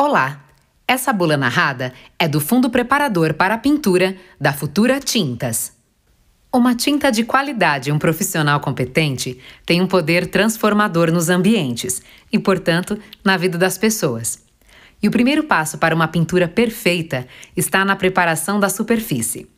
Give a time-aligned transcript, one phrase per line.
[0.00, 0.44] Olá!
[0.86, 5.72] Essa bula narrada é do fundo preparador para a pintura da Futura Tintas.
[6.52, 12.00] Uma tinta de qualidade e um profissional competente tem um poder transformador nos ambientes
[12.32, 14.44] e, portanto, na vida das pessoas.
[15.02, 17.26] E o primeiro passo para uma pintura perfeita
[17.56, 19.50] está na preparação da superfície.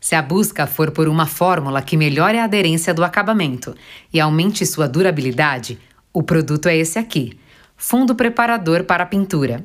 [0.00, 3.74] Se a busca for por uma fórmula que melhore a aderência do acabamento
[4.10, 5.78] e aumente sua durabilidade,
[6.14, 7.38] o produto é esse aqui:
[7.76, 9.62] Fundo Preparador para Pintura.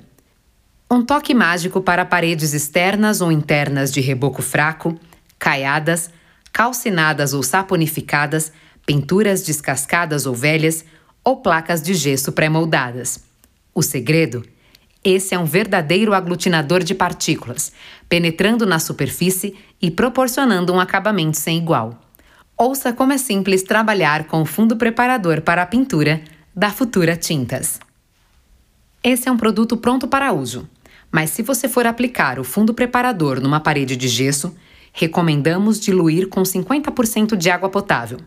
[0.90, 4.98] Um toque mágico para paredes externas ou internas de reboco fraco,
[5.38, 6.10] caiadas,
[6.54, 8.54] calcinadas ou saponificadas,
[8.86, 10.86] pinturas descascadas ou velhas
[11.26, 13.20] ou placas de gesso pré-moldadas.
[13.76, 14.46] O segredo?
[15.04, 17.74] Esse é um verdadeiro aglutinador de partículas,
[18.08, 22.02] penetrando na superfície e proporcionando um acabamento sem igual.
[22.58, 26.22] Ouça como é simples trabalhar com o fundo preparador para a pintura
[26.56, 27.78] da Futura Tintas.
[29.04, 30.68] Esse é um produto pronto para uso,
[31.12, 34.56] mas se você for aplicar o fundo preparador numa parede de gesso,
[34.92, 38.20] recomendamos diluir com 50% de água potável.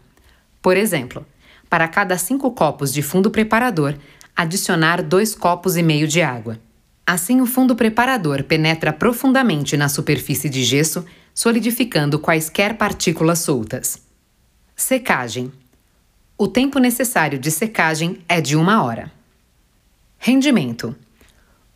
[0.63, 1.27] Por exemplo,
[1.69, 3.97] para cada 5 copos de fundo preparador,
[4.35, 6.59] adicionar 2 copos e meio de água.
[7.07, 14.01] Assim, o fundo preparador penetra profundamente na superfície de gesso, solidificando quaisquer partículas soltas.
[14.77, 15.53] Secagem.
[16.39, 19.13] O tempo necessário de secagem é de uma hora.
[20.19, 20.95] Rendimento.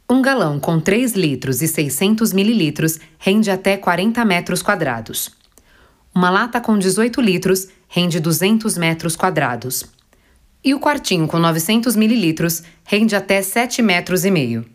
[0.09, 5.31] Um galão com 3 litros e 600 mililitros rende até 40 metros quadrados.
[6.15, 9.85] Uma lata com 18 litros rende 200 metros quadrados.
[10.63, 14.67] E o quartinho com 900 mililitros rende até 7 metros e meio.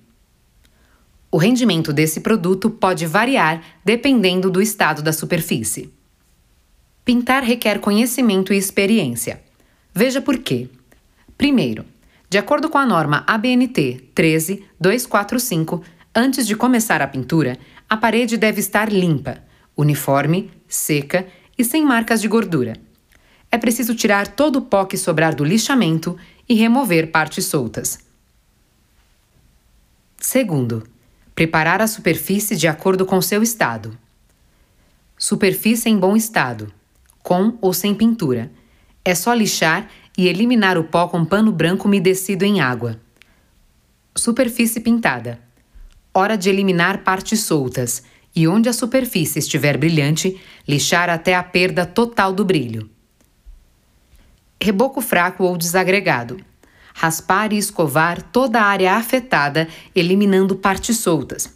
[1.32, 5.94] O rendimento desse produto pode variar dependendo do estado da superfície.
[7.06, 9.42] Pintar requer conhecimento e experiência.
[9.94, 10.68] Veja por quê.
[11.38, 11.86] Primeiro,
[12.30, 15.82] de acordo com a norma ABNT 13245,
[16.16, 17.58] antes de começar a pintura,
[17.90, 19.40] a parede deve estar limpa,
[19.76, 21.26] uniforme, seca
[21.58, 22.78] e sem marcas de gordura.
[23.52, 26.16] É preciso tirar todo o pó que sobrar do lixamento
[26.48, 27.98] e remover partes soltas.
[30.18, 30.88] Segundo,
[31.34, 33.98] preparar a superfície de acordo com seu estado.
[35.18, 36.72] Superfície em bom estado,
[37.24, 38.52] com ou sem pintura.
[39.04, 43.00] É só lixar e eliminar o pó com pano branco umedecido em água.
[44.14, 45.40] Superfície pintada.
[46.14, 48.04] Hora de eliminar partes soltas
[48.36, 50.38] e onde a superfície estiver brilhante,
[50.68, 52.90] lixar até a perda total do brilho.
[54.62, 56.36] Reboco fraco ou desagregado.
[56.94, 61.56] Raspar e escovar toda a área afetada, eliminando partes soltas.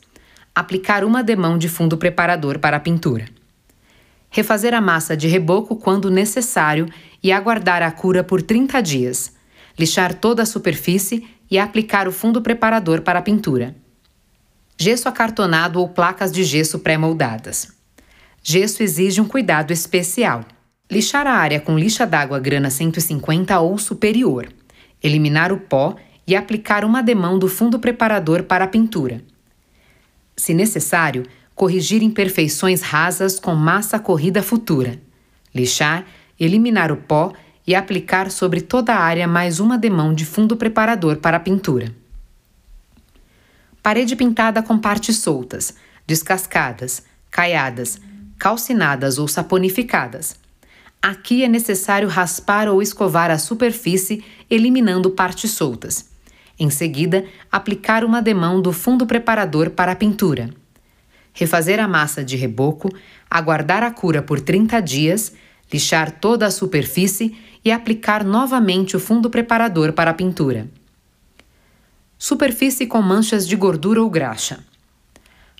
[0.56, 3.26] Aplicar uma demão de fundo preparador para a pintura
[4.34, 6.90] refazer a massa de reboco quando necessário
[7.22, 9.32] e aguardar a cura por 30 dias.
[9.78, 13.76] Lixar toda a superfície e aplicar o fundo preparador para a pintura.
[14.76, 17.72] Gesso acartonado ou placas de gesso pré-moldadas.
[18.42, 20.44] Gesso exige um cuidado especial.
[20.92, 24.48] Lixar a área com lixa d'água grana 150 ou superior.
[25.02, 25.96] Eliminar o pó
[26.26, 29.22] e aplicar uma demão do fundo preparador para a pintura.
[30.36, 31.24] Se necessário,
[31.64, 35.00] corrigir imperfeições rasas com massa corrida futura,
[35.56, 36.06] lixar,
[36.38, 37.32] eliminar o pó
[37.66, 41.96] e aplicar sobre toda a área mais uma demão de fundo preparador para a pintura.
[43.82, 45.74] Parede pintada com partes soltas,
[46.06, 47.98] descascadas, caiadas,
[48.38, 50.36] calcinadas ou saponificadas.
[51.02, 56.10] Aqui é necessário raspar ou escovar a superfície, eliminando partes soltas.
[56.60, 60.62] Em seguida, aplicar uma demão do fundo preparador para a pintura
[61.34, 62.90] refazer a massa de reboco,
[63.30, 65.34] aguardar a cura por 30 dias,
[65.72, 67.36] lixar toda a superfície
[67.66, 70.70] e aplicar novamente o fundo preparador para a pintura.
[72.18, 74.64] Superfície com manchas de gordura ou graxa.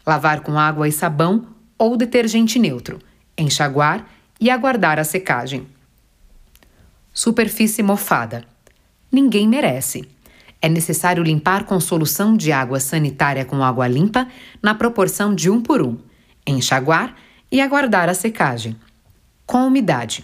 [0.06, 1.48] Lavar com água e sabão
[1.78, 3.00] ou detergente neutro,
[3.38, 4.08] enxaguar
[4.40, 5.68] e aguardar a secagem.
[7.14, 8.46] Superfície mofada.
[9.12, 10.08] Ninguém merece.
[10.64, 14.30] É necessário limpar com solução de água sanitária com água limpa
[14.62, 15.98] na proporção de um por um,
[16.48, 17.18] enxaguar
[17.52, 18.78] e aguardar a secagem.
[19.46, 20.24] Com umidade.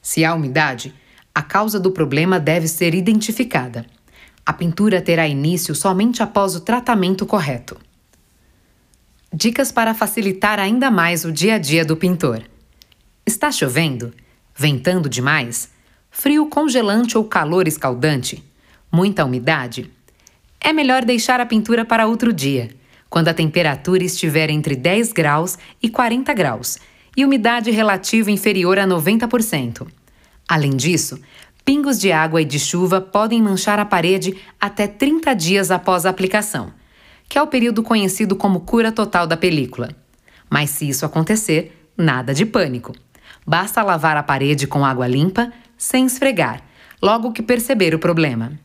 [0.00, 0.94] Se há umidade,
[1.34, 3.84] a causa do problema deve ser identificada.
[4.46, 7.76] A pintura terá início somente após o tratamento correto.
[9.30, 12.42] Dicas para facilitar ainda mais o dia a dia do pintor.
[13.26, 14.14] Está chovendo?
[14.56, 15.68] Ventando demais?
[16.10, 18.42] Frio congelante ou calor escaldante?
[18.96, 19.90] Muita umidade,
[20.58, 22.70] é melhor deixar a pintura para outro dia,
[23.10, 26.78] quando a temperatura estiver entre 10 graus e 40 graus
[27.14, 29.86] e umidade relativa inferior a 90%.
[30.48, 31.20] Além disso,
[31.62, 36.10] pingos de água e de chuva podem manchar a parede até 30 dias após a
[36.10, 36.72] aplicação,
[37.28, 39.90] que é o período conhecido como cura total da película.
[40.48, 42.94] Mas se isso acontecer, nada de pânico.
[43.46, 46.62] Basta lavar a parede com água limpa, sem esfregar,
[47.02, 48.58] logo que perceber o problema.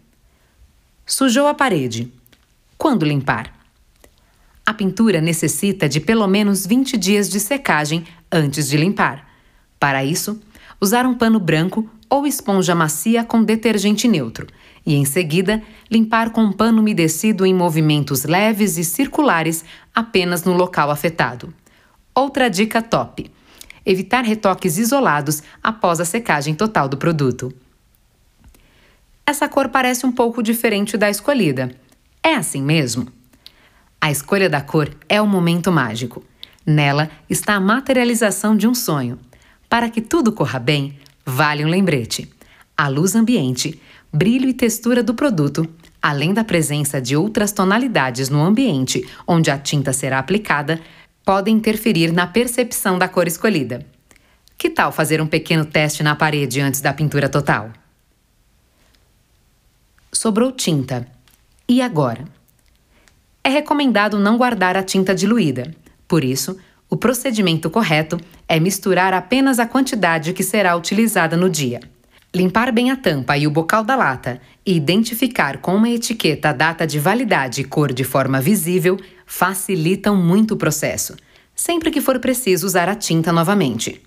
[1.05, 2.11] Sujou a parede.
[2.77, 3.53] Quando limpar?
[4.65, 9.27] A pintura necessita de pelo menos 20 dias de secagem antes de limpar.
[9.79, 10.39] Para isso,
[10.79, 14.47] usar um pano branco ou esponja macia com detergente neutro
[14.85, 20.53] e, em seguida, limpar com um pano umedecido em movimentos leves e circulares apenas no
[20.53, 21.53] local afetado.
[22.13, 23.29] Outra dica top:
[23.85, 27.53] evitar retoques isolados após a secagem total do produto.
[29.31, 31.71] Essa cor parece um pouco diferente da escolhida.
[32.21, 33.07] É assim mesmo?
[34.01, 36.21] A escolha da cor é o momento mágico.
[36.65, 39.17] Nela está a materialização de um sonho.
[39.69, 42.29] Para que tudo corra bem, vale um lembrete.
[42.75, 43.81] A luz ambiente,
[44.11, 45.65] brilho e textura do produto,
[46.01, 50.81] além da presença de outras tonalidades no ambiente onde a tinta será aplicada,
[51.23, 53.85] podem interferir na percepção da cor escolhida.
[54.57, 57.71] Que tal fazer um pequeno teste na parede antes da pintura total?
[60.21, 61.07] Sobrou tinta.
[61.67, 62.25] E agora?
[63.43, 65.75] É recomendado não guardar a tinta diluída.
[66.07, 71.79] Por isso, o procedimento correto é misturar apenas a quantidade que será utilizada no dia.
[72.35, 76.53] Limpar bem a tampa e o bocal da lata e identificar com uma etiqueta a
[76.53, 81.17] data de validade e cor de forma visível facilitam muito o processo,
[81.55, 83.99] sempre que for preciso usar a tinta novamente.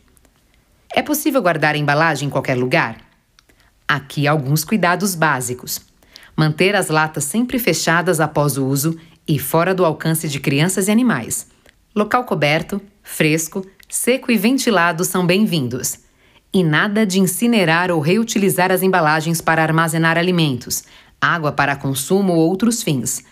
[0.95, 2.99] É possível guardar a embalagem em qualquer lugar?
[3.89, 5.93] Aqui alguns cuidados básicos.
[6.37, 10.91] Manter as latas sempre fechadas após o uso e fora do alcance de crianças e
[10.91, 11.47] animais.
[11.95, 16.01] Local coberto, fresco, seco e ventilado são bem-vindos.
[16.53, 20.83] E nada de incinerar ou reutilizar as embalagens para armazenar alimentos,
[21.21, 23.25] água para consumo ou outros fins.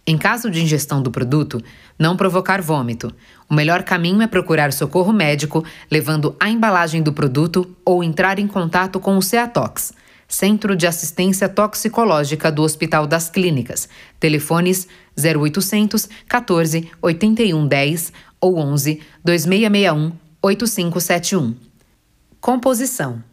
[0.05, 1.61] Em caso de ingestão do produto,
[1.97, 3.13] não provocar vômito.
[3.49, 8.47] O melhor caminho é procurar socorro médico, levando a embalagem do produto ou entrar em
[8.47, 9.93] contato com o CEATOX
[10.33, 13.87] Centro de Assistência Toxicológica do Hospital das Clínicas.
[14.19, 20.11] Telefones 0800 14 81 10 ou 11 2661
[20.41, 21.55] 8571.
[22.41, 23.23] Composição: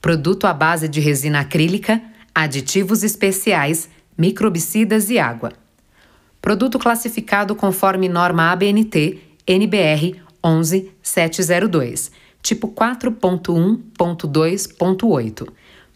[0.00, 2.00] Produto à base de resina acrílica,
[2.32, 5.52] aditivos especiais, microbicidas e água.
[6.46, 15.48] Produto classificado conforme norma ABNT NBR 11702, tipo 4.1.2.8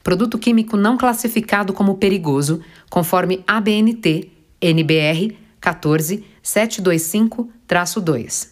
[0.02, 4.28] produto químico não classificado como perigoso, conforme ABNT
[4.60, 8.48] NBR 14725-2.